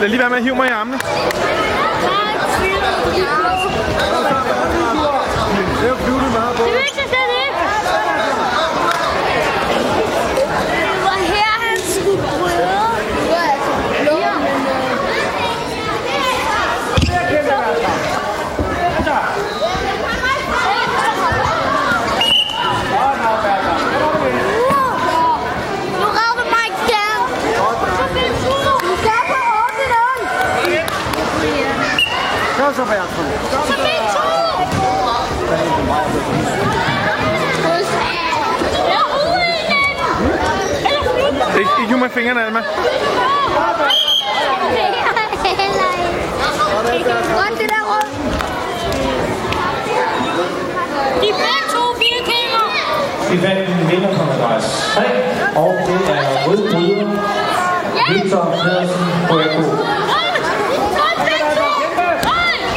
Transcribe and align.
Lad 0.00 0.08
lige 0.08 0.20
være 0.20 0.30
med 0.30 0.36
at 0.36 0.42
hive 0.42 0.56
mig 0.56 0.66
i 0.66 0.70
armene. 0.70 0.98
Det 5.78 5.84
er 5.84 5.88
jo 5.88 5.94
flyvende 5.94 6.30
meget 6.30 6.56
på. 6.56 7.19
Eller 32.70 32.86
flyver. 32.86 33.38
Ikke, 41.58 41.70
ikke 41.82 42.06
i 42.06 42.08
fingrene, 42.08 42.44
Alma. 42.44 42.60
Godt 47.38 47.58
det 47.58 47.68
der 47.68 47.82
rundt. 47.90 48.14
De 51.22 51.28
begge 51.42 51.64
to 51.72 51.82
vikinger. 51.98 52.66
Vi 53.30 53.36
fandt 53.38 53.68
en 53.68 53.90
vinder 53.90 54.16
fra 54.16 54.24
madras 54.24 54.92
3, 54.94 55.04
og 55.56 55.74
det 55.86 56.00
er 56.10 56.46
rød 56.46 56.72
bryder 56.72 57.10
Victor 58.08 58.44
Pedersen 58.62 59.04
Røko. 59.30 59.90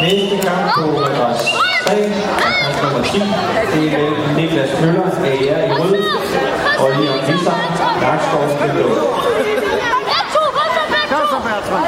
Næste 0.00 0.48
kamp 0.48 1.09
madras 1.20 1.42
3 1.86 1.96
er 1.96 2.10
kamp 2.40 2.82
nummer 2.82 3.02
10. 3.04 3.18
Det 3.72 3.86
er 3.86 3.98
mellem 3.98 4.36
Niklas 4.36 4.80
Møller, 4.80 5.02
AR 5.02 5.62
i 5.66 5.72
rød, 5.80 5.94
og 6.78 6.88
Leon 7.00 7.20
Visser, 7.28 7.56
Nakskov 8.00 8.42
i 8.42 8.70
blå. 8.74 8.86
Er. 8.86 9.60
Ja, 9.82 10.20
tak. 11.68 11.82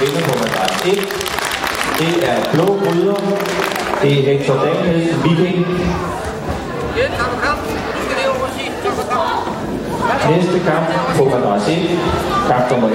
Vinde 0.00 0.20
på 0.28 0.34
madras 0.38 0.76
1. 0.86 0.98
Det 1.98 2.28
er 2.30 2.38
blå 2.52 2.66
bryder. 2.66 3.20
Det 4.02 4.12
er 4.18 4.22
Hector 4.38 4.54
Daniels 4.54 5.24
Viking. 5.24 5.66
Jens, 6.96 7.14
har 7.18 7.30
du 7.30 7.87
Næste 10.30 10.58
kamp 10.68 10.86
på 11.16 11.24
madras 11.24 11.68
1. 11.68 11.74
Kamp 12.48 12.70
nummer 12.70 12.86